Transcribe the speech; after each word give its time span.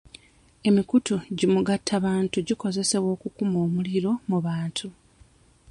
Emikutu 0.67 1.15
gimugattabantu 1.37 2.35
gikozesebwa 2.47 3.09
okukuma 3.15 3.57
omuliro 3.65 4.11
mu 4.29 4.37
bantu. 4.45 4.87